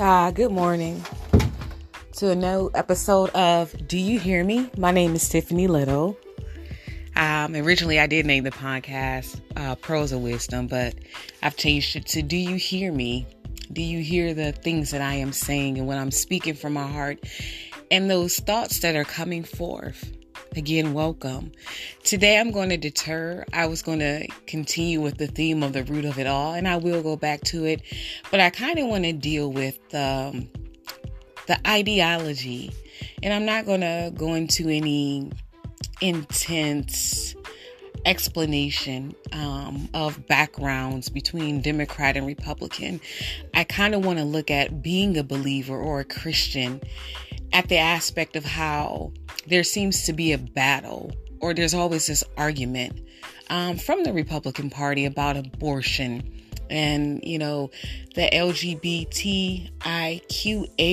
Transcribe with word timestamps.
Uh, 0.00 0.30
good 0.30 0.50
morning 0.50 1.04
to 2.12 2.30
a 2.30 2.34
new 2.34 2.70
episode 2.74 3.28
of 3.34 3.86
Do 3.86 3.98
You 3.98 4.18
Hear 4.18 4.42
Me? 4.42 4.70
My 4.78 4.92
name 4.92 5.14
is 5.14 5.28
Tiffany 5.28 5.66
Little. 5.66 6.16
Um, 7.16 7.54
originally, 7.54 8.00
I 8.00 8.06
did 8.06 8.24
name 8.24 8.44
the 8.44 8.50
podcast 8.50 9.42
uh, 9.56 9.74
Pearls 9.74 10.12
of 10.12 10.22
Wisdom, 10.22 10.68
but 10.68 10.94
I've 11.42 11.58
changed 11.58 11.96
it 11.96 12.06
to 12.06 12.22
Do 12.22 12.38
You 12.38 12.56
Hear 12.56 12.90
Me? 12.90 13.26
Do 13.74 13.82
you 13.82 14.02
hear 14.02 14.32
the 14.32 14.52
things 14.52 14.90
that 14.92 15.02
I 15.02 15.16
am 15.16 15.34
saying 15.34 15.76
and 15.76 15.86
when 15.86 15.98
I'm 15.98 16.10
speaking 16.10 16.54
from 16.54 16.72
my 16.72 16.86
heart 16.86 17.18
and 17.90 18.10
those 18.10 18.38
thoughts 18.38 18.80
that 18.80 18.96
are 18.96 19.04
coming 19.04 19.44
forth? 19.44 20.16
Again, 20.56 20.94
welcome. 20.94 21.52
Today 22.02 22.36
I'm 22.36 22.50
going 22.50 22.70
to 22.70 22.76
deter. 22.76 23.44
I 23.52 23.66
was 23.66 23.82
going 23.82 24.00
to 24.00 24.26
continue 24.48 25.00
with 25.00 25.16
the 25.16 25.28
theme 25.28 25.62
of 25.62 25.72
the 25.72 25.84
root 25.84 26.04
of 26.04 26.18
it 26.18 26.26
all, 26.26 26.54
and 26.54 26.66
I 26.66 26.76
will 26.76 27.04
go 27.04 27.14
back 27.14 27.42
to 27.42 27.66
it, 27.66 27.82
but 28.32 28.40
I 28.40 28.50
kind 28.50 28.76
of 28.80 28.88
want 28.88 29.04
to 29.04 29.12
deal 29.12 29.52
with 29.52 29.78
um, 29.94 30.48
the 31.46 31.56
ideology. 31.64 32.72
And 33.22 33.32
I'm 33.32 33.44
not 33.44 33.64
going 33.64 33.82
to 33.82 34.12
go 34.16 34.34
into 34.34 34.68
any 34.68 35.30
intense 36.00 37.36
explanation 38.04 39.14
um, 39.32 39.88
of 39.94 40.26
backgrounds 40.26 41.10
between 41.10 41.60
Democrat 41.60 42.16
and 42.16 42.26
Republican. 42.26 43.00
I 43.54 43.62
kind 43.62 43.94
of 43.94 44.04
want 44.04 44.18
to 44.18 44.24
look 44.24 44.50
at 44.50 44.82
being 44.82 45.16
a 45.16 45.22
believer 45.22 45.76
or 45.76 46.00
a 46.00 46.04
Christian 46.04 46.80
at 47.52 47.68
the 47.68 47.78
aspect 47.78 48.36
of 48.36 48.44
how 48.44 49.12
there 49.50 49.64
seems 49.64 50.04
to 50.04 50.12
be 50.12 50.32
a 50.32 50.38
battle 50.38 51.12
or 51.40 51.52
there's 51.52 51.74
always 51.74 52.06
this 52.06 52.24
argument 52.36 53.00
um, 53.50 53.76
from 53.76 54.04
the 54.04 54.12
Republican 54.12 54.70
Party 54.70 55.04
about 55.04 55.36
abortion 55.36 56.40
and 56.70 57.20
you 57.24 57.38
know 57.38 57.70
the 58.14 58.30
LGBTIQA 58.32 59.72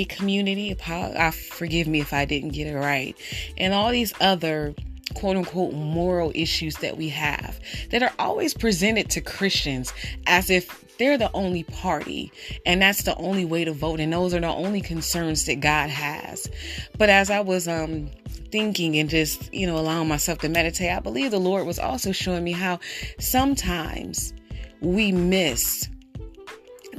community. 0.10 0.76
I 0.88 1.32
forgive 1.32 1.88
me 1.88 2.02
if 2.02 2.12
I 2.14 2.26
didn't 2.26 2.50
get 2.50 2.68
it 2.68 2.76
right, 2.76 3.16
and 3.58 3.74
all 3.74 3.92
these 3.92 4.14
other 4.20 4.74
quote 5.14 5.38
unquote 5.38 5.74
moral 5.74 6.32
issues 6.36 6.76
that 6.78 6.98
we 6.98 7.10
have 7.10 7.60
that 7.92 8.04
are 8.04 8.14
always 8.20 8.54
presented 8.54 9.10
to 9.12 9.22
Christians 9.22 9.94
as 10.26 10.50
if 10.50 10.84
they're 10.98 11.18
the 11.18 11.32
only 11.34 11.64
party 11.64 12.32
and 12.66 12.82
that's 12.82 13.04
the 13.04 13.16
only 13.18 13.46
way 13.46 13.64
to 13.64 13.72
vote 13.72 14.00
and 14.00 14.12
those 14.12 14.34
are 14.34 14.42
the 14.42 14.48
only 14.48 14.82
concerns 14.82 15.46
that 15.46 15.60
God 15.60 15.90
has. 15.90 16.50
But 16.98 17.10
as 17.10 17.30
I 17.30 17.40
was 17.40 17.68
um 17.68 18.10
thinking 18.52 18.98
and 18.98 19.10
just, 19.10 19.54
you 19.54 19.68
know, 19.68 19.78
allowing 19.78 20.08
myself 20.08 20.40
to 20.40 20.50
meditate, 20.50 20.92
I 20.92 21.00
believe 21.00 21.32
the 21.32 21.40
Lord 21.40 21.66
was 21.66 21.80
also 21.80 22.12
showing 22.12 22.44
me 22.44 22.52
how 22.52 22.80
sometimes 23.20 24.34
we 24.82 25.12
miss 25.12 25.88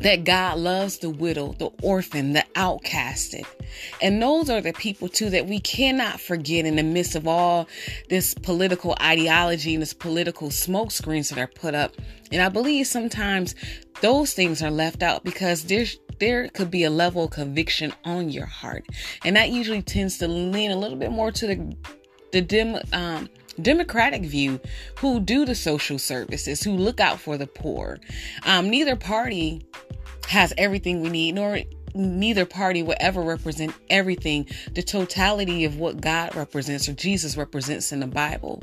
that 0.01 0.25
God 0.25 0.59
loves 0.59 0.99
the 0.99 1.11
widow, 1.11 1.55
the 1.59 1.71
orphan, 1.83 2.33
the 2.33 2.45
outcasted. 2.55 3.45
And 4.01 4.23
those 4.23 4.49
are 4.49 4.61
the 4.61 4.73
people 4.73 5.09
too 5.09 5.31
that 5.31 5.47
we 5.47 5.61
cannot 5.61 6.21
forget 6.21 6.65
in 6.65 6.77
the 6.77 6.83
midst 6.83 7.17
of 7.17 7.27
all 7.27 7.69
this 8.09 8.33
political 8.35 8.97
ideology 9.01 9.75
and 9.75 9.83
this 9.83 9.93
political 9.93 10.51
smoke 10.51 10.93
screens 10.93 11.31
that 11.31 11.39
are 11.39 11.49
put 11.49 11.75
up. 11.75 11.95
And 12.31 12.41
I 12.41 12.49
believe 12.49 12.87
sometimes 12.87 13.55
those 14.01 14.35
things 14.35 14.62
are 14.62 14.71
left 14.71 15.03
out 15.03 15.25
because 15.25 15.65
there's 15.65 15.99
there 16.19 16.49
could 16.49 16.71
be 16.71 16.85
a 16.85 16.91
level 16.91 17.25
of 17.25 17.31
conviction 17.31 17.93
on 18.05 18.31
your 18.31 18.47
heart. 18.47 18.87
And 19.25 19.37
that 19.37 19.51
usually 19.51 19.83
tends 19.83 20.19
to 20.19 20.29
lean 20.29 20.71
a 20.71 20.77
little 20.77 20.99
bit 20.99 21.11
more 21.11 21.31
to 21.33 21.47
the 21.47 21.77
the 22.31 22.43
dem, 22.43 22.79
um, 22.93 23.29
democratic 23.61 24.23
view 24.23 24.61
who 24.99 25.21
do 25.21 25.45
the 25.45 25.55
social 25.55 25.99
services, 25.99 26.63
who 26.63 26.73
look 26.73 27.01
out 27.01 27.19
for 27.19 27.37
the 27.37 27.47
poor. 27.47 27.99
Um, 28.45 28.71
neither 28.71 28.97
party 28.97 29.67
has 30.29 30.53
everything 30.59 31.01
we 31.01 31.09
need, 31.09 31.35
nor 31.35 31.61
neither 31.95 32.45
party 32.45 32.83
will 32.83 32.97
ever 33.01 33.23
represent 33.23 33.75
everything, 33.91 34.47
the 34.75 34.83
totality 34.83 35.65
of 35.65 35.78
what 35.78 36.01
God 36.01 36.34
represents 36.34 36.89
or 36.89 36.93
Jesus 36.93 37.37
represents 37.37 37.93
in 37.93 38.01
the 38.01 38.07
Bible. 38.07 38.62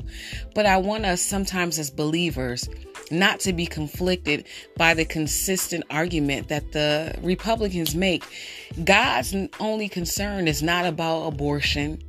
But 0.54 0.66
I 0.66 0.78
want 0.78 1.04
us 1.04 1.20
sometimes 1.20 1.78
as 1.78 1.90
believers 1.90 2.68
not 3.10 3.40
to 3.40 3.52
be 3.52 3.66
conflicted 3.66 4.46
by 4.76 4.94
the 4.94 5.04
consistent 5.04 5.84
argument 5.90 6.48
that 6.48 6.72
the 6.72 7.14
Republicans 7.22 7.94
make. 7.94 8.24
God's 8.84 9.34
only 9.60 9.88
concern 9.88 10.48
is 10.48 10.62
not 10.62 10.84
about 10.84 11.26
abortion 11.26 12.02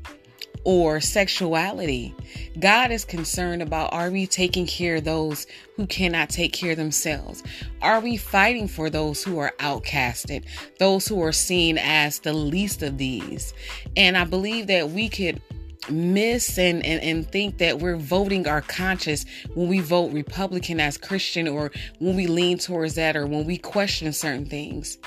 or 0.63 0.99
sexuality. 0.99 2.13
God 2.59 2.91
is 2.91 3.05
concerned 3.05 3.61
about 3.61 3.93
are 3.93 4.11
we 4.11 4.27
taking 4.27 4.65
care 4.65 4.97
of 4.97 5.05
those 5.05 5.47
who 5.77 5.87
cannot 5.87 6.29
take 6.29 6.51
care 6.51 6.71
of 6.71 6.77
themselves? 6.77 7.41
Are 7.81 8.01
we 8.01 8.17
fighting 8.17 8.67
for 8.67 8.89
those 8.89 9.23
who 9.23 9.39
are 9.39 9.53
outcasted, 9.59 10.43
those 10.77 11.07
who 11.07 11.23
are 11.23 11.31
seen 11.31 11.77
as 11.77 12.19
the 12.19 12.33
least 12.33 12.83
of 12.83 12.97
these? 12.97 13.53
And 13.95 14.17
I 14.17 14.25
believe 14.25 14.67
that 14.67 14.89
we 14.89 15.07
could 15.07 15.41
miss 15.89 16.57
and, 16.57 16.85
and, 16.85 17.01
and 17.01 17.31
think 17.31 17.57
that 17.59 17.79
we're 17.79 17.97
voting 17.97 18.47
our 18.47 18.61
conscience 18.61 19.25
when 19.53 19.67
we 19.67 19.79
vote 19.79 20.11
Republican 20.13 20.79
as 20.79 20.97
Christian 20.97 21.47
or 21.47 21.71
when 21.99 22.15
we 22.15 22.27
lean 22.27 22.57
towards 22.57 22.95
that 22.95 23.15
or 23.15 23.25
when 23.25 23.45
we 23.45 23.57
question 23.57 24.11
certain 24.13 24.45
things. 24.45 24.97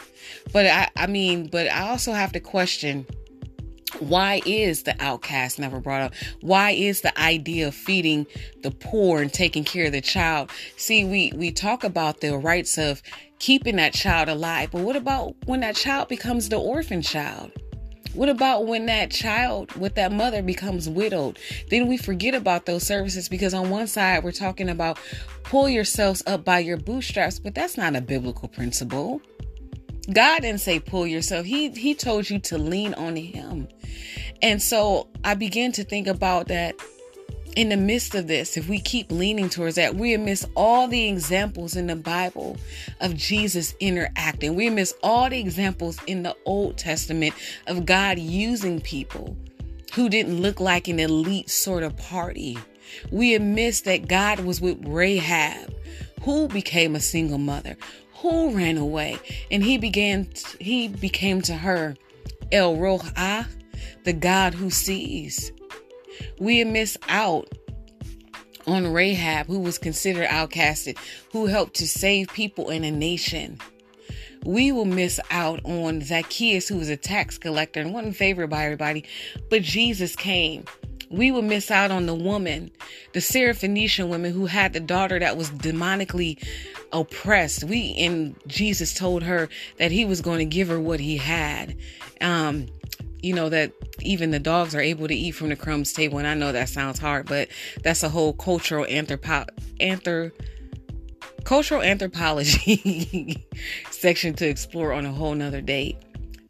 But 0.53 0.67
I, 0.67 0.89
I 0.97 1.07
mean, 1.07 1.49
but 1.49 1.69
I 1.69 1.89
also 1.89 2.13
have 2.13 2.33
to 2.33 2.41
question 2.41 3.07
why 3.99 4.41
is 4.47 4.85
the 4.85 4.95
outcast 5.01 5.59
never 5.59 5.81
brought 5.81 6.03
up? 6.03 6.15
Why 6.41 6.71
is 6.71 7.01
the 7.01 7.19
idea 7.21 7.69
of 7.69 7.75
feeding 7.75 8.27
the 8.63 8.71
poor 8.71 9.21
and 9.21 9.33
taking 9.33 9.65
care 9.65 9.87
of 9.87 9.93
the 9.93 10.01
child? 10.01 10.51
See, 10.77 11.05
we, 11.05 11.33
we 11.35 11.51
talk 11.51 11.83
about 11.83 12.21
the 12.21 12.39
rights 12.39 12.79
of 12.79 13.03
keeping 13.41 13.77
that 13.77 13.93
child 13.93 14.29
alive, 14.29 14.71
but 14.71 14.83
what 14.83 14.97
about 14.97 15.35
when 15.47 15.61
that 15.61 15.77
child 15.77 16.09
becomes 16.09 16.49
the 16.49 16.59
orphan 16.59 17.03
child? 17.03 17.51
What 18.15 18.29
about 18.29 18.67
when 18.67 18.87
that 18.87 19.11
child 19.11 19.73
with 19.77 19.95
that 19.95 20.13
mother 20.13 20.43
becomes 20.43 20.89
widowed? 20.89 21.39
Then 21.71 21.87
we 21.87 21.97
forget 21.97 22.35
about 22.35 22.67
those 22.67 22.83
services 22.83 23.29
because 23.29 23.55
on 23.55 23.71
one 23.71 23.87
side 23.87 24.25
we're 24.25 24.33
talking 24.33 24.69
about 24.69 24.99
pull 25.45 25.69
yourselves 25.69 26.23
up 26.27 26.45
by 26.45 26.59
your 26.59 26.77
bootstraps, 26.77 27.39
but 27.39 27.55
that's 27.55 27.77
not 27.77 27.95
a 27.95 28.01
biblical 28.01 28.49
principle. 28.49 29.21
God 30.13 30.43
didn't 30.43 30.61
say 30.61 30.81
pull 30.81 31.07
yourself. 31.07 31.47
He 31.47 31.71
he 31.71 31.95
told 31.95 32.29
you 32.29 32.39
to 32.41 32.59
lean 32.59 32.95
on 32.95 33.15
him. 33.17 33.69
And 34.43 34.61
so 34.61 35.09
I 35.23 35.35
began 35.35 35.73
to 35.73 35.85
think 35.85 36.07
about 36.07 36.49
that 36.49 36.75
in 37.57 37.69
the 37.69 37.77
midst 37.77 38.15
of 38.15 38.27
this, 38.27 38.57
if 38.57 38.69
we 38.69 38.79
keep 38.81 39.11
leaning 39.11 39.49
towards 39.49 39.77
that, 39.77 39.95
we 39.95 40.17
miss 40.17 40.47
all 40.55 40.89
the 40.89 41.09
examples 41.09 41.77
in 41.77 41.87
the 41.87 41.97
Bible 41.97 42.57
of 43.01 43.17
Jesus 43.17 43.75
interacting. 43.81 44.55
We 44.55 44.71
miss 44.71 44.95
all 45.03 45.29
the 45.29 45.39
examples 45.39 45.99
in 46.07 46.23
the 46.23 46.37
Old 46.45 46.79
Testament 46.79 47.35
of 47.67 47.87
God 47.87 48.19
using 48.19 48.81
people 48.81 49.37
who 49.95 50.09
didn't 50.09 50.41
look 50.41 50.61
like 50.61 50.89
an 50.89 51.01
elite 51.01 51.51
sort 51.51 51.83
of 51.83 51.97
party. 51.97 52.59
We 53.11 53.39
miss 53.39 53.83
that 53.83 54.09
God 54.09 54.41
was 54.41 54.61
with 54.61 54.79
Rahab, 54.87 55.75
who 56.23 56.49
became 56.49 56.95
a 56.95 57.01
single 57.01 57.39
mother, 57.39 57.77
who 58.17 58.51
ran 58.51 58.77
away, 58.77 59.19
and 59.51 59.65
he 59.65 59.79
began 59.79 60.29
he 60.61 60.89
became 60.89 61.43
to 61.43 61.55
her 61.55 61.97
El 62.53 62.77
Roi, 62.77 62.99
the 64.05 64.13
God 64.13 64.55
who 64.55 64.71
sees. 64.71 65.53
We 66.39 66.65
miss 66.65 66.97
out 67.09 67.49
on 68.67 68.93
Rahab, 68.93 69.47
who 69.47 69.61
was 69.61 69.79
considered 69.79 70.29
outcasted, 70.29 70.99
who 71.33 71.47
helped 71.47 71.75
to 71.77 71.89
save 71.89 72.29
people 72.29 72.71
in 72.71 72.85
a 72.85 72.91
nation. 72.91 73.59
We 74.45 74.73
will 74.73 74.87
miss 74.87 75.21
out 75.31 75.61
on 75.65 76.01
Zacchaeus, 76.01 76.69
who 76.69 76.79
was 76.79 76.89
a 76.89 76.97
tax 76.97 77.37
collector 77.37 77.81
and 77.81 77.93
wasn't 77.93 78.17
favored 78.17 78.49
by 78.49 78.65
everybody, 78.65 79.05
but 79.51 79.63
Jesus 79.63 80.17
came 80.17 80.65
we 81.11 81.33
will 81.33 81.43
miss 81.43 81.71
out 81.71 81.91
on 81.91 82.07
the 82.07 82.15
woman, 82.15 82.71
the 83.13 83.21
Syrophoenician 83.21 84.09
woman 84.09 84.33
who 84.33 84.47
had 84.47 84.73
the 84.73 84.81
daughter 84.81 85.19
that 85.19 85.37
was 85.37 85.51
demonically 85.51 86.43
oppressed. 86.93 87.65
We 87.65 87.95
and 87.99 88.37
Jesus 88.47 88.95
told 88.95 89.25
her 89.25 89.49
that 89.79 89.91
he 89.91 90.05
was 90.05 90.21
going 90.21 90.39
to 90.39 90.45
give 90.45 90.69
her 90.69 90.81
what 90.81 91.01
he 91.01 91.17
had. 91.17 91.77
Um, 92.21 92.67
you 93.23 93.35
know 93.35 93.49
that 93.49 93.73
even 94.01 94.31
the 94.31 94.39
dogs 94.39 94.75
are 94.75 94.81
able 94.81 95.09
to 95.09 95.15
eat 95.15 95.33
from 95.33 95.51
the 95.51 95.57
crumbs 95.57 95.93
table, 95.93 96.19
and 96.19 96.27
I 96.27 96.35
know 96.35 96.53
that 96.53 96.69
sounds 96.69 96.99
hard, 96.99 97.27
but 97.27 97.49
that's 97.83 98.03
a 98.03 98.09
whole 98.09 98.33
cultural 98.33 98.85
anthropo 98.87 99.47
anthrop 99.81 100.33
cultural 101.45 101.83
anthropology 101.83 103.47
section 103.91 104.35
to 104.35 104.47
explore 104.47 104.93
on 104.93 105.07
a 105.07 105.13
whole 105.13 105.35
nother 105.35 105.61
date. 105.61 105.97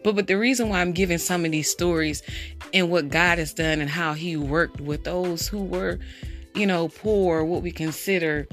But 0.03 0.15
but 0.15 0.27
the 0.27 0.39
reason 0.39 0.69
why 0.69 0.81
I'm 0.81 0.93
giving 0.93 1.19
some 1.19 1.45
of 1.45 1.53
these 1.53 1.71
stories 1.71 2.23
and 2.73 2.91
what 2.91 3.09
God 3.09 3.39
has 3.39 3.53
done 3.53 3.81
and 3.81 3.91
how 3.91 4.15
He 4.15 4.37
worked 4.37 4.81
with 4.81 5.05
those 5.05 5.47
who 5.47 5.63
were, 5.63 5.99
you 6.55 6.67
know, 6.67 6.89
poor, 6.89 7.45
what 7.45 7.63
we 7.63 7.71
consider, 7.71 8.49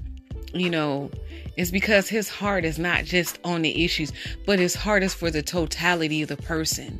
you 0.53 0.69
know, 0.69 1.09
is 1.55 1.71
because 1.71 2.09
His 2.09 2.29
heart 2.29 2.65
is 2.65 2.77
not 2.77 3.05
just 3.05 3.39
on 3.43 3.61
the 3.61 3.85
issues, 3.85 4.11
but 4.45 4.59
His 4.59 4.75
heart 4.75 5.03
is 5.03 5.13
for 5.13 5.31
the 5.31 5.41
totality 5.41 6.21
of 6.21 6.29
the 6.29 6.37
person. 6.37 6.99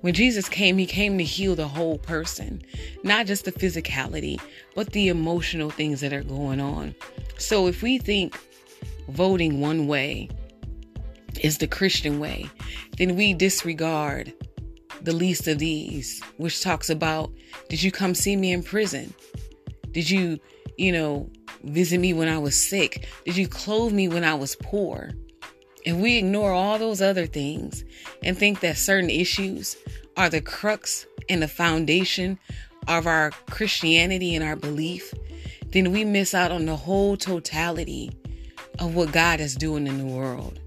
When 0.00 0.14
Jesus 0.14 0.48
came, 0.48 0.78
He 0.78 0.86
came 0.86 1.18
to 1.18 1.24
heal 1.24 1.54
the 1.54 1.68
whole 1.68 1.98
person, 1.98 2.62
not 3.02 3.26
just 3.26 3.44
the 3.44 3.52
physicality, 3.52 4.40
but 4.74 4.92
the 4.92 5.08
emotional 5.08 5.70
things 5.70 6.00
that 6.00 6.12
are 6.12 6.22
going 6.22 6.60
on. 6.60 6.94
So 7.38 7.66
if 7.66 7.82
we 7.82 7.98
think 7.98 8.38
voting 9.08 9.60
one 9.60 9.86
way 9.86 10.28
is 11.40 11.58
the 11.58 11.66
Christian 11.66 12.20
way, 12.20 12.48
then 12.96 13.16
we 13.16 13.32
disregard 13.34 14.32
the 15.02 15.12
least 15.12 15.46
of 15.48 15.58
these, 15.58 16.22
which 16.36 16.62
talks 16.62 16.90
about 16.90 17.32
did 17.68 17.82
you 17.82 17.92
come 17.92 18.14
see 18.14 18.36
me 18.36 18.52
in 18.52 18.62
prison? 18.62 19.12
Did 19.92 20.08
you, 20.08 20.38
you 20.76 20.92
know, 20.92 21.30
visit 21.64 21.98
me 21.98 22.12
when 22.12 22.28
I 22.28 22.38
was 22.38 22.56
sick? 22.56 23.06
Did 23.24 23.36
you 23.36 23.48
clothe 23.48 23.92
me 23.92 24.08
when 24.08 24.24
I 24.24 24.34
was 24.34 24.56
poor? 24.56 25.10
If 25.88 25.96
we 25.96 26.18
ignore 26.18 26.52
all 26.52 26.78
those 26.78 27.00
other 27.00 27.24
things 27.24 27.82
and 28.22 28.36
think 28.36 28.60
that 28.60 28.76
certain 28.76 29.08
issues 29.08 29.74
are 30.18 30.28
the 30.28 30.42
crux 30.42 31.06
and 31.30 31.40
the 31.40 31.48
foundation 31.48 32.38
of 32.86 33.06
our 33.06 33.30
Christianity 33.48 34.34
and 34.34 34.44
our 34.44 34.54
belief, 34.54 35.14
then 35.68 35.90
we 35.90 36.04
miss 36.04 36.34
out 36.34 36.52
on 36.52 36.66
the 36.66 36.76
whole 36.76 37.16
totality 37.16 38.10
of 38.78 38.94
what 38.94 39.12
God 39.12 39.40
is 39.40 39.54
doing 39.54 39.86
in 39.86 39.96
the 39.96 40.14
world. 40.14 40.60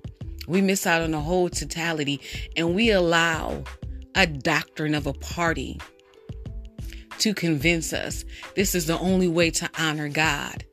We 0.47 0.59
miss 0.59 0.87
out 0.87 1.03
on 1.03 1.11
the 1.11 1.19
whole 1.19 1.49
totality 1.49 2.19
and 2.57 2.73
we 2.73 2.89
allow 2.89 3.63
a 4.15 4.25
doctrine 4.25 4.95
of 4.95 5.05
a 5.05 5.13
party 5.13 5.79
to 7.19 7.35
convince 7.35 7.93
us 7.93 8.25
this 8.55 8.73
is 8.73 8.87
the 8.87 8.97
only 8.97 9.27
way 9.27 9.51
to 9.51 9.69
honor 9.77 10.09
God. 10.09 10.65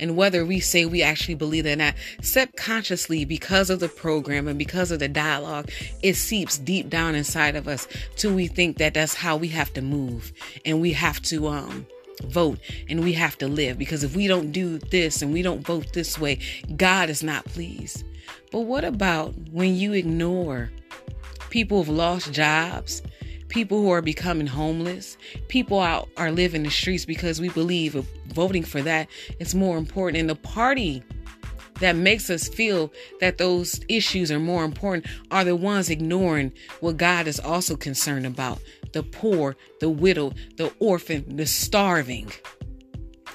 And 0.00 0.16
whether 0.16 0.44
we 0.44 0.60
say 0.60 0.84
we 0.84 1.02
actually 1.02 1.34
believe 1.34 1.64
that 1.64 1.74
or 1.74 1.76
not, 1.76 1.94
subconsciously, 2.22 3.24
because 3.24 3.70
of 3.70 3.80
the 3.80 3.88
program 3.88 4.48
and 4.48 4.58
because 4.58 4.90
of 4.90 4.98
the 4.98 5.08
dialogue, 5.08 5.70
it 6.02 6.14
seeps 6.14 6.58
deep 6.58 6.88
down 6.88 7.14
inside 7.14 7.56
of 7.56 7.68
us 7.68 7.86
till 8.16 8.34
we 8.34 8.46
think 8.46 8.78
that 8.78 8.94
that's 8.94 9.14
how 9.14 9.36
we 9.36 9.48
have 9.48 9.72
to 9.74 9.82
move 9.82 10.32
and 10.64 10.80
we 10.80 10.92
have 10.92 11.20
to 11.22 11.48
um, 11.48 11.86
vote 12.24 12.58
and 12.88 13.00
we 13.00 13.12
have 13.12 13.36
to 13.38 13.48
live. 13.48 13.78
Because 13.78 14.04
if 14.04 14.16
we 14.16 14.26
don't 14.26 14.52
do 14.52 14.78
this 14.78 15.22
and 15.22 15.32
we 15.32 15.42
don't 15.42 15.66
vote 15.66 15.92
this 15.92 16.18
way, 16.18 16.38
God 16.76 17.10
is 17.10 17.22
not 17.22 17.44
pleased. 17.44 18.04
But 18.50 18.60
what 18.60 18.84
about 18.84 19.34
when 19.50 19.74
you 19.74 19.92
ignore 19.92 20.70
people 21.50 21.78
who've 21.78 21.94
lost 21.94 22.32
jobs, 22.32 23.02
people 23.54 23.80
who 23.80 23.90
are 23.90 24.02
becoming 24.02 24.48
homeless, 24.48 25.16
people 25.46 25.78
out 25.78 26.08
are 26.16 26.32
living 26.32 26.64
the 26.64 26.70
streets 26.70 27.04
because 27.04 27.40
we 27.40 27.48
believe 27.50 27.94
voting 28.26 28.64
for 28.64 28.82
that 28.82 29.08
is 29.38 29.54
more 29.54 29.78
important. 29.78 30.18
And 30.18 30.28
the 30.28 30.34
party 30.34 31.04
that 31.78 31.94
makes 31.94 32.28
us 32.30 32.48
feel 32.48 32.92
that 33.20 33.38
those 33.38 33.80
issues 33.88 34.32
are 34.32 34.40
more 34.40 34.64
important 34.64 35.06
are 35.30 35.44
the 35.44 35.54
ones 35.54 35.88
ignoring 35.88 36.52
what 36.80 36.96
God 36.96 37.28
is 37.28 37.38
also 37.38 37.76
concerned 37.76 38.26
about 38.26 38.60
the 38.92 39.04
poor, 39.04 39.56
the 39.78 39.88
widow, 39.88 40.32
the 40.56 40.72
orphan, 40.80 41.36
the 41.36 41.46
starving. 41.46 42.32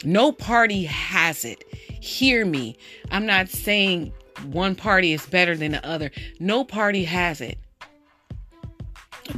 No 0.03 0.33
party 0.33 0.83
has 0.83 1.45
it. 1.45 1.63
Hear 2.01 2.45
me. 2.45 2.77
I'm 3.09 3.25
not 3.25 3.47
saying 3.47 4.11
one 4.47 4.75
party 4.75 5.13
is 5.13 5.25
better 5.25 5.55
than 5.55 5.71
the 5.71 5.85
other. 5.85 6.11
No 6.41 6.65
party 6.65 7.05
has 7.05 7.39
it. 7.39 7.57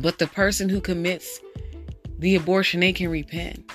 But 0.02 0.18
the 0.18 0.28
person 0.28 0.68
who 0.68 0.82
commits 0.82 1.40
the 2.18 2.36
abortion, 2.36 2.80
they 2.80 2.94
can 2.94 3.10
repent. 3.10 3.72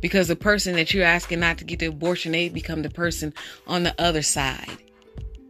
Because 0.00 0.28
the 0.28 0.36
person 0.36 0.74
that 0.76 0.92
you're 0.92 1.04
asking 1.04 1.40
not 1.40 1.58
to 1.58 1.64
get 1.64 1.78
the 1.80 1.86
abortion, 1.86 2.32
they 2.32 2.48
become 2.48 2.82
the 2.82 2.90
person 2.90 3.34
on 3.66 3.82
the 3.82 3.94
other 4.00 4.22
side. 4.22 4.78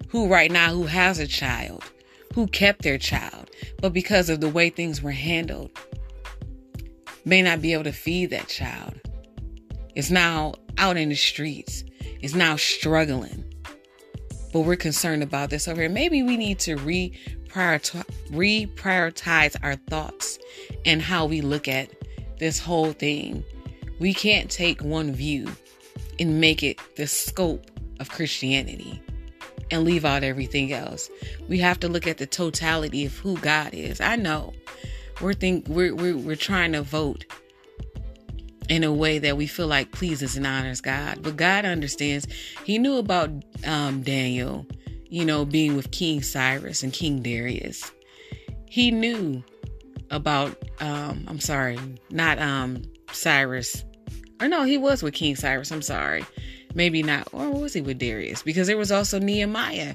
Who 0.09 0.29
right 0.29 0.51
now 0.51 0.71
who 0.71 0.85
has 0.85 1.19
a 1.19 1.27
child, 1.27 1.85
who 2.35 2.47
kept 2.47 2.83
their 2.83 2.99
child, 2.99 3.51
but 3.81 3.93
because 3.93 4.31
of 4.31 4.41
the 4.41 4.49
way 4.49 4.71
things 4.71 5.03
were 5.03 5.11
handled, 5.11 5.71
may 7.25 7.43
not 7.43 7.61
be 7.61 7.73
able 7.73 7.85
to 7.85 7.93
feed 7.93 8.31
that 8.31 8.49
child. 8.49 8.95
It's 9.95 10.11
now 10.11 10.55
out 10.79 10.97
in 10.97 11.09
the 11.09 11.17
streets, 11.17 11.85
It's 12.21 12.35
now 12.35 12.57
struggling 12.57 13.54
but 14.55 14.61
we're 14.61 14.77
concerned 14.77 15.23
about 15.25 15.51
this 15.51 15.67
over 15.67 15.81
here. 15.81 15.91
Maybe 15.91 16.23
we 16.23 16.37
need 16.37 16.61
to 16.61 16.77
reprioritize, 16.77 17.97
our 19.65 19.75
thoughts 19.75 20.39
and 20.85 21.03
how 21.03 21.27
we 21.27 21.41
look 21.41 21.67
at 21.67 21.91
this 22.39 22.61
whole 22.61 22.93
thing. 22.93 23.43
We 23.99 24.15
can't 24.15 24.49
take 24.49 24.81
one 24.81 25.13
view 25.13 25.51
and 26.21 26.41
make 26.41 26.63
it 26.63 26.79
the 26.95 27.09
scope 27.09 27.69
of 27.99 28.11
Christianity 28.11 29.03
and 29.73 29.83
leave 29.83 30.05
out 30.05 30.23
everything 30.23 30.73
else. 30.73 31.11
We 31.49 31.59
have 31.59 31.81
to 31.81 31.89
look 31.89 32.07
at 32.07 32.19
the 32.19 32.27
totality 32.27 33.05
of 33.05 33.19
who 33.19 33.37
God 33.39 33.75
is. 33.75 34.01
I 34.01 34.15
know 34.15 34.53
we're 35.21 35.35
think 35.35 35.67
we're 35.67 35.97
we're, 35.97 36.17
we're 36.17 36.37
trying 36.37 36.71
to 36.75 36.83
vote 36.83 37.25
in 38.69 38.85
a 38.85 38.93
way 38.93 39.19
that 39.19 39.37
we 39.37 39.47
feel 39.47 39.67
like 39.67 39.93
pleases 39.93 40.37
and 40.37 40.47
honors 40.47 40.81
God. 40.81 41.23
But 41.23 41.37
God 41.37 41.65
understands. 41.65 42.27
He 42.65 42.79
knew 42.79 42.97
about 42.97 43.31
um, 43.67 44.03
Daniel, 44.03 44.67
you 45.09 45.25
know, 45.25 45.45
being 45.45 45.77
with 45.77 45.91
King 45.91 46.23
Cyrus 46.23 46.83
and 46.83 46.93
King 46.93 47.23
Darius. 47.23 47.93
He 48.69 48.91
knew 48.91 49.43
about, 50.11 50.57
um, 50.81 51.25
I'm 51.29 51.41
sorry, 51.41 51.79
not 52.11 52.39
um, 52.39 52.83
Cyrus. 53.13 53.85
Or 54.41 54.49
no, 54.49 54.65
he 54.65 54.79
was 54.79 55.03
with 55.03 55.15
King 55.15 55.37
Cyrus. 55.37 55.71
I'm 55.71 55.83
sorry. 55.83 56.25
Maybe 56.75 57.03
not. 57.03 57.29
Or 57.33 57.51
was 57.51 57.73
he 57.73 57.81
with 57.81 57.99
Darius? 57.99 58.43
Because 58.43 58.67
there 58.67 58.77
was 58.77 58.91
also 58.91 59.19
Nehemiah 59.19 59.95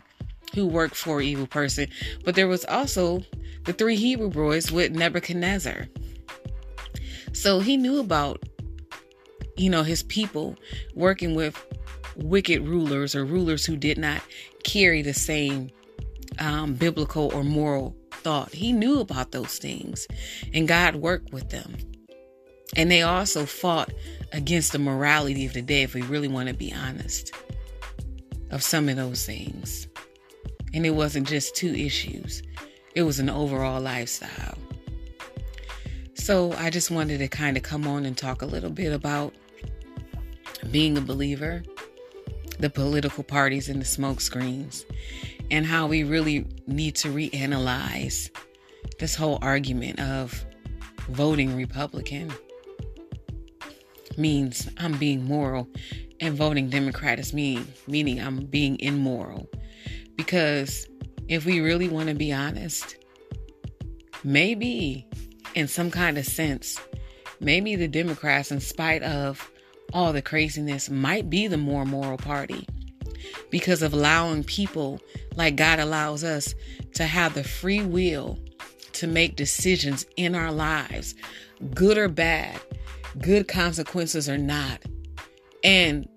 who 0.56 0.66
worked 0.66 0.96
for 0.96 1.22
evil 1.22 1.48
person. 1.48 1.88
But 2.24 2.36
there 2.36 2.48
was 2.48 2.66
also 2.66 3.24
the 3.66 3.74
three 3.74 3.96
Hebrew 3.96 4.30
boys 4.30 4.72
with 4.72 4.94
Nebuchadnezzar. 4.94 5.88
So 7.34 7.60
he 7.60 7.78
knew 7.78 8.00
about 8.00 8.44
you 9.60 9.70
know, 9.70 9.84
his 9.84 10.04
people 10.04 10.56
working 10.96 11.36
with 11.36 11.62
wicked 12.16 12.66
rulers 12.66 13.14
or 13.14 13.26
rulers 13.26 13.66
who 13.66 13.76
did 13.76 13.98
not 13.98 14.22
carry 14.64 15.02
the 15.02 15.14
same 15.14 15.70
um, 16.40 16.74
biblical 16.74 17.30
or 17.34 17.44
moral 17.44 17.96
thought. 18.12 18.54
He 18.54 18.72
knew 18.72 19.00
about 19.00 19.32
those 19.32 19.58
things, 19.58 20.08
and 20.54 20.68
God 20.68 20.96
worked 20.96 21.34
with 21.34 21.50
them. 21.50 21.76
And 22.78 22.90
they 22.90 23.02
also 23.02 23.46
fought 23.46 23.92
against 24.32 24.72
the 24.72 24.80
morality 24.80 25.46
of 25.46 25.54
the 25.54 25.62
day, 25.62 25.84
if 25.84 25.94
we 25.94 26.04
really 26.04 26.28
want 26.28 26.48
to 26.48 26.54
be 26.54 26.74
honest, 26.74 27.34
of 28.52 28.64
some 28.64 28.88
of 28.88 28.96
those 28.96 29.26
things. 29.26 29.88
And 30.74 30.86
it 30.86 30.92
wasn't 30.92 31.28
just 31.28 31.56
two 31.56 31.74
issues, 31.74 32.44
it 32.96 33.04
was 33.04 33.20
an 33.20 33.30
overall 33.30 33.82
lifestyle. 33.82 34.58
So 36.14 36.54
I 36.54 36.70
just 36.70 36.92
wanted 36.92 37.18
to 37.20 37.28
kind 37.28 37.58
of 37.58 37.64
come 37.64 37.88
on 37.88 38.06
and 38.06 38.16
talk 38.16 38.42
a 38.42 38.46
little 38.46 38.70
bit 38.70 38.94
about 38.94 39.34
being 40.72 40.98
a 40.98 41.02
believer, 41.02 41.64
the 42.60 42.70
political 42.70 43.24
parties 43.24 43.70
and 43.70 43.82
the 43.82 43.86
smoke 43.86 44.22
screens, 44.22 44.86
and 45.52 45.66
how 45.66 45.88
we 45.88 46.04
really 46.04 46.46
need 46.68 46.96
to 46.96 47.10
reanalyze 47.10 48.30
this 49.00 49.16
whole 49.16 49.40
argument 49.42 50.00
of 50.00 50.46
voting 51.10 51.56
Republican 51.56 52.32
means 54.18 54.70
I'm 54.78 54.98
being 54.98 55.24
moral 55.24 55.68
and 56.20 56.36
voting 56.36 56.70
Democrat 56.70 57.20
is 57.20 57.34
me 57.34 57.66
meaning 57.88 58.20
I'm 58.20 58.46
being 58.46 58.80
immoral. 58.80 59.50
Because 60.16 60.88
if 61.28 61.46
we 61.46 61.62
really 61.62 61.88
want 61.88 62.10
to 62.10 62.16
be 62.16 62.34
honest, 62.34 62.98
maybe 64.24 65.08
in 65.56 65.68
some 65.68 65.90
kind 65.90 66.18
of 66.18 66.26
sense, 66.26 66.80
maybe 67.40 67.76
the 67.76 67.88
Democrats, 67.88 68.52
in 68.52 68.60
spite 68.60 69.04
of 69.04 69.50
all 69.94 70.14
the 70.14 70.22
craziness 70.22 70.90
might 70.90 71.30
be 71.30 71.48
the 71.48 71.58
more 71.58 71.86
moral 71.86 72.18
party 72.18 72.68
because 73.50 73.82
of 73.82 73.94
allowing 73.94 74.44
people 74.44 75.02
like 75.36 75.56
God 75.56 75.80
allows 75.80 76.24
us 76.24 76.54
to 76.94 77.06
have 77.06 77.34
the 77.34 77.44
free 77.44 77.82
will 77.82 78.40
to 78.94 79.08
make 79.08 79.36
decisions 79.36 80.06
in 80.18 80.36
our 80.36 80.52
lives, 80.52 81.16
good 81.74 81.98
or 81.98 82.08
bad, 82.08 82.60
good 83.20 83.48
consequences 83.48 84.30
or 84.30 84.38
not, 84.38 84.82
and 85.64 86.08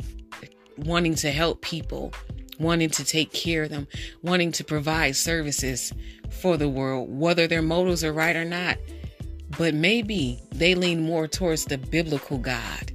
wanting 0.77 1.15
to 1.17 1.31
help 1.31 1.63
people, 1.63 2.13
wanting 2.59 2.91
to 2.91 3.05
take 3.05 3.33
care 3.33 3.65
of 3.65 3.71
them, 3.71 3.87
wanting 4.23 4.53
to 4.53 4.65
provide 4.65 5.17
services 5.17 5.93
for 6.31 6.57
the 6.57 6.69
world, 6.69 7.09
whether 7.11 7.47
their 7.47 7.63
motives 7.63 8.05
are 8.05 8.13
right 8.13 8.37
or 8.37 8.45
not. 8.45 8.79
But 9.59 9.75
maybe 9.75 10.41
they 10.51 10.75
lean 10.75 11.03
more 11.03 11.29
towards 11.29 11.67
the 11.67 11.79
biblical 11.79 12.39
God 12.39 12.92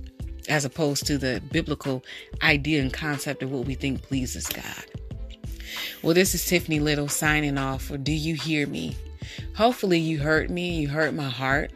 as 0.48 0.66
opposed 0.66 1.06
to 1.08 1.18
the 1.18 1.42
biblical 1.51 2.04
idea 2.42 2.82
and 2.82 2.94
concept 2.94 3.44
of 3.44 3.51
what 3.51 3.66
we 3.66 3.75
think 3.75 4.01
pleases 4.01 4.48
God. 4.48 4.86
Well, 6.01 6.13
this 6.13 6.34
is 6.34 6.46
Tiffany 6.46 6.80
Little 6.80 7.08
signing 7.08 7.58
off 7.58 7.84
for 7.84 7.98
Do 7.98 8.12
You 8.12 8.36
Hear 8.36 8.68
Me? 8.68 8.96
Hopefully, 9.56 10.00
you 10.00 10.20
heard 10.20 10.50
me, 10.50 10.80
you 10.80 10.88
heard 10.88 11.16
my 11.16 11.30
heart. 11.30 11.72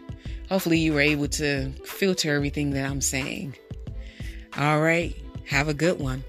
Hopefully, 0.50 0.80
you 0.80 0.94
were 0.94 1.02
able 1.02 1.28
to 1.30 1.72
filter 1.86 2.36
everything 2.36 2.72
that 2.72 2.90
I'm 2.90 3.02
saying. 3.02 3.56
All 4.58 4.82
right, 4.82 5.16
have 5.46 5.68
a 5.68 5.74
good 5.74 6.00
one. 6.00 6.24